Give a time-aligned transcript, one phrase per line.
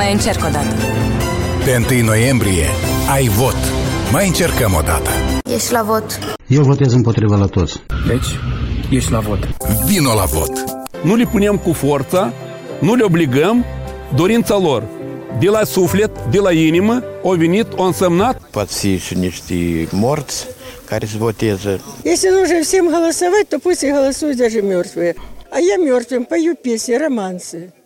[0.00, 0.74] Mai încerc o dată.
[1.64, 2.66] Pe 1 noiembrie
[3.10, 3.56] ai vot.
[4.12, 5.10] Mai încercăm o dată.
[5.54, 6.18] Ești la vot.
[6.46, 7.82] Eu votez împotriva la toți.
[8.06, 8.26] Deci,
[8.90, 9.38] ești la vot.
[9.86, 10.52] Vino la vot.
[11.02, 12.32] Nu le punem cu forța,
[12.80, 13.64] nu le obligăm,
[14.14, 14.82] dorința lor.
[15.40, 18.40] De la suflet, de la inimă, au venit, au însemnat.
[18.50, 20.46] Pot fi și niște morți
[20.84, 21.80] care să voteze.
[22.04, 25.14] Если нужно всем голосовать, то пусть и голосуют даже мертвые.
[25.54, 27.79] А я мертвым пою песни, романсы.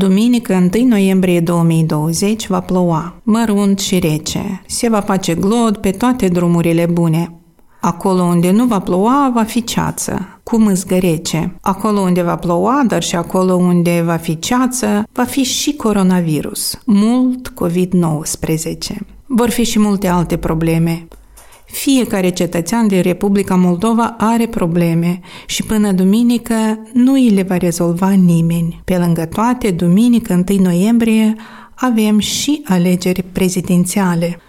[0.00, 4.62] Duminică 1 noiembrie 2020 va ploua, mărunt și rece.
[4.66, 7.34] Se va face glod pe toate drumurile bune.
[7.80, 11.54] Acolo unde nu va ploua, va fi ceață, cu mâzgă rece.
[11.60, 16.78] Acolo unde va ploua, dar și acolo unde va fi ceață, va fi și coronavirus,
[16.84, 18.96] mult COVID-19.
[19.26, 21.08] Vor fi și multe alte probleme.
[21.70, 26.54] Fiecare cetățean din Republica Moldova are probleme și până duminică
[26.92, 28.80] nu îi le va rezolva nimeni.
[28.84, 31.34] Pe lângă toate, duminică 1 noiembrie
[31.74, 34.40] avem și alegeri prezidențiale.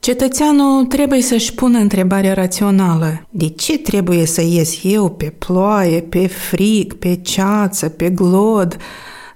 [0.00, 3.26] Cetățeanul trebuie să-și pună întrebarea rațională.
[3.30, 8.76] De ce trebuie să ies eu pe ploaie, pe frig, pe ceață, pe glod,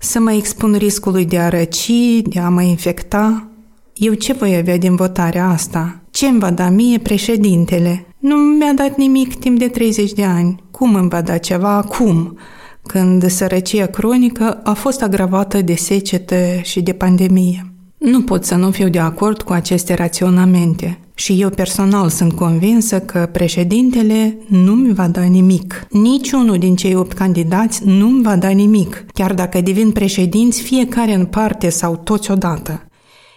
[0.00, 1.90] să mă expun riscului de a răci,
[2.24, 3.46] de a mă infecta?
[3.94, 6.01] Eu ce voi avea din votarea asta?
[6.22, 8.06] Ce îmi va da mie președintele?
[8.18, 10.62] Nu mi-a dat nimic timp de 30 de ani.
[10.70, 12.38] Cum îmi va da ceva acum?
[12.82, 17.72] Când sărăcia cronică a fost agravată de secetă și de pandemie.
[17.98, 20.98] Nu pot să nu fiu de acord cu aceste raționamente.
[21.14, 25.86] Și eu personal sunt convinsă că președintele nu mi va da nimic.
[25.90, 31.14] Niciunul din cei opt candidați nu mi va da nimic, chiar dacă devin președinți fiecare
[31.14, 32.86] în parte sau toți odată.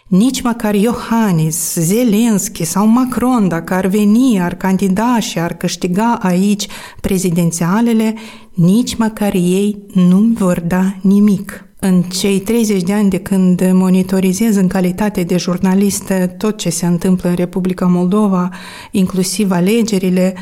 [0.10, 6.68] Nici măcar Iohannis, Zelenski sau Macron, dacă ar veni, ar candida și ar câștiga aici
[7.02, 8.16] prezidențialele,
[8.54, 11.66] nici măcar ei nu vor da nimic.
[11.80, 16.86] În cei 30 de ani de când monitorizez în calitate de jurnalistă tot ce se
[16.86, 18.50] întâmplă în Republica Moldova,
[18.92, 20.34] inclusiv alegerile,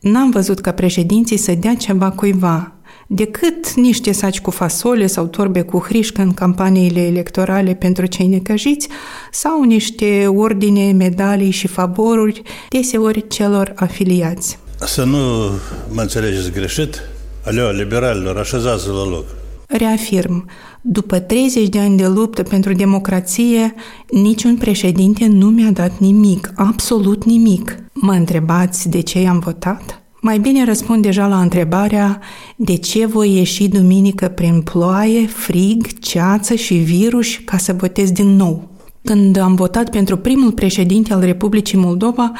[0.00, 2.72] n-am văzut ca președinții să dea ceva cuiva,
[3.14, 8.88] decât niște saci cu fasole sau torbe cu hrișcă în campaniile electorale pentru cei necăjiți
[9.30, 14.58] sau niște ordine, medalii și favoruri deseori celor afiliați.
[14.80, 15.50] Să nu
[15.92, 17.00] mă înțelegeți greșit,
[17.44, 19.24] aleo, liberalilor, așezați la loc.
[19.66, 20.48] Reafirm,
[20.80, 23.74] după 30 de ani de luptă pentru democrație,
[24.10, 27.76] niciun președinte nu mi-a dat nimic, absolut nimic.
[27.92, 30.01] Mă întrebați de ce i-am votat?
[30.24, 32.20] Mai bine răspund deja la întrebarea
[32.56, 38.36] de ce voi ieși duminică prin ploaie, frig, ceață și virus ca să votez din
[38.36, 38.68] nou.
[39.04, 42.32] Când am votat pentru primul președinte al Republicii Moldova,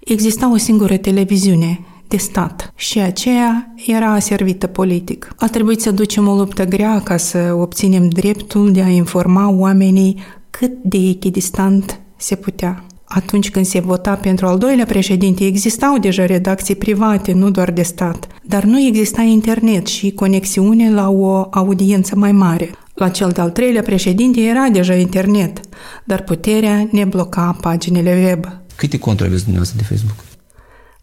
[0.00, 5.32] exista o singură televiziune, de stat și aceea era aservită politic.
[5.36, 10.22] A trebuit să ducem o luptă grea ca să obținem dreptul de a informa oamenii
[10.50, 12.84] cât de echidistant se putea.
[13.14, 17.82] Atunci când se vota pentru al doilea președinte, existau deja redacții private, nu doar de
[17.82, 22.70] stat, dar nu exista internet și conexiune la o audiență mai mare.
[22.94, 25.60] La cel de-al treilea președinte era deja internet,
[26.04, 28.44] dar puterea ne bloca paginile web.
[28.76, 30.24] Câte conturi aveți dumneavoastră de Facebook?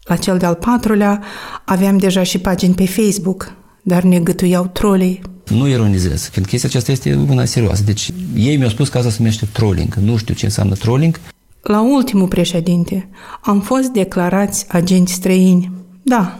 [0.04, 1.22] La cel de-al patrulea
[1.64, 3.52] aveam deja și pagini pe Facebook,
[3.82, 5.20] dar ne gătuiau trolei.
[5.48, 7.82] Nu ironizez, fiindcă chestia aceasta este una serioasă.
[7.82, 9.94] Deci ei mi-au spus că asta se numește trolling.
[9.94, 11.20] Nu știu ce înseamnă trolling.
[11.62, 13.08] La ultimul președinte
[13.42, 15.70] am fost declarați agenți străini.
[16.02, 16.38] Da,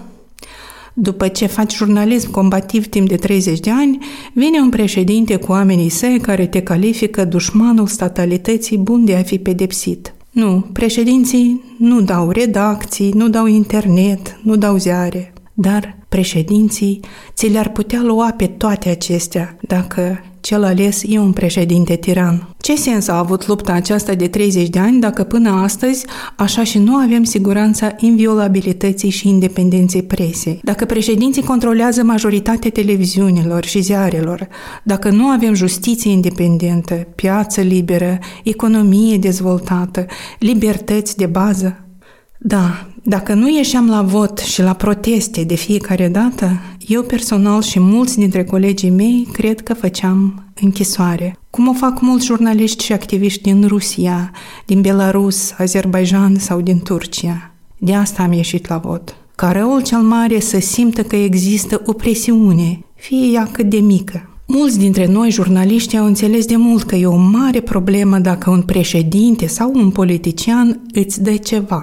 [0.95, 3.99] după ce faci jurnalism combativ timp de 30 de ani,
[4.33, 9.39] vine un președinte cu oamenii săi care te califică dușmanul statalității bun de a fi
[9.39, 10.15] pedepsit.
[10.31, 17.01] Nu, președinții nu dau redacții, nu dau internet, nu dau ziare, dar președinții
[17.35, 22.49] ți le-ar putea lua pe toate acestea dacă cel ales e un președinte tiran.
[22.61, 26.79] Ce sens a avut lupta aceasta de 30 de ani dacă până astăzi așa și
[26.79, 30.61] nu avem siguranța inviolabilității și independenței presei?
[30.63, 34.49] Dacă președinții controlează majoritatea televiziunilor și ziarelor,
[34.83, 40.07] dacă nu avem justiție independentă, piață liberă, economie dezvoltată,
[40.39, 41.77] libertăți de bază,
[42.39, 47.81] da, dacă nu ieșeam la vot și la proteste de fiecare dată, eu personal și
[47.81, 51.37] mulți dintre colegii mei cred că făceam închisoare.
[51.51, 54.31] Cum o fac mulți jurnaliști și activiști din Rusia,
[54.67, 57.51] din Belarus, Azerbaijan sau din Turcia.
[57.79, 59.17] De asta am ieșit la vot.
[59.35, 64.27] Ca răul cel mare să simtă că există o presiune, fie ea cât de mică.
[64.47, 68.63] Mulți dintre noi, jurnaliști, au înțeles de mult că e o mare problemă dacă un
[68.63, 71.83] președinte sau un politician îți dă ceva.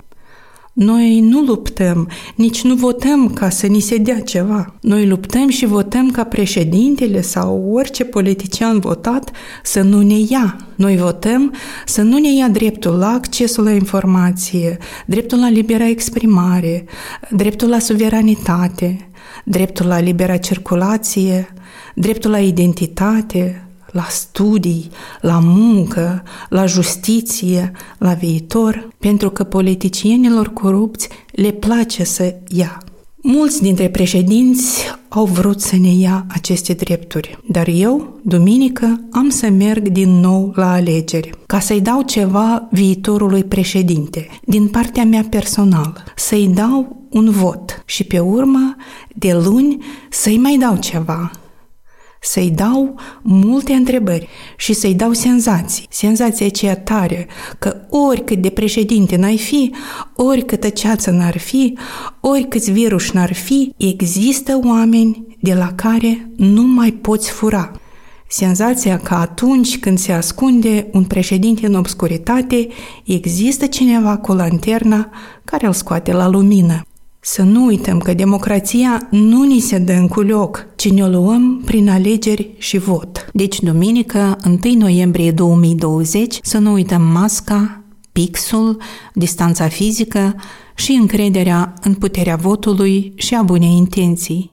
[0.80, 4.74] Noi nu luptăm, nici nu votăm ca să ni se dea ceva.
[4.82, 9.32] Noi luptăm și votăm ca președintele sau orice politician votat
[9.64, 10.58] să nu ne ia.
[10.76, 11.54] Noi votăm
[11.86, 16.86] să nu ne ia dreptul la accesul la informație, dreptul la libera exprimare,
[17.30, 19.10] dreptul la suveranitate,
[19.44, 21.54] dreptul la libera circulație,
[21.96, 24.90] dreptul la identitate, la studii,
[25.22, 32.84] la muncă, la justiție, la viitor, pentru că politicienilor corupți le place să ia.
[33.22, 39.50] Mulți dintre președinți au vrut să ne ia aceste drepturi, dar eu, duminică, am să
[39.50, 46.04] merg din nou la alegeri, ca să-i dau ceva viitorului președinte, din partea mea personală,
[46.16, 48.76] să-i dau un vot și pe urmă,
[49.16, 49.78] de luni,
[50.10, 51.32] să-i mai dau ceva,
[52.22, 54.28] să-i dau multe întrebări
[54.58, 55.86] și să-i dau senzații.
[55.90, 57.28] Senzația aceea tare
[57.60, 59.74] că oricât de președinte n-ai fi,
[60.16, 61.78] oricâtă ceață n-ar fi,
[62.20, 67.72] oricâți virus n-ar fi, există oameni de la care nu mai poți fura.
[68.28, 72.68] Senzația că atunci când se ascunde un președinte în obscuritate,
[73.06, 75.10] există cineva cu lanterna
[75.44, 76.89] care îl scoate la lumină.
[77.22, 81.90] Să nu uităm că democrația nu ni se dă în culioc, ci ne luăm prin
[81.90, 83.30] alegeri și vot.
[83.34, 88.82] Deci, duminică, 1 noiembrie 2020, să nu uităm masca, pixul,
[89.14, 90.36] distanța fizică
[90.76, 94.52] și încrederea în puterea votului și a bunei intenții.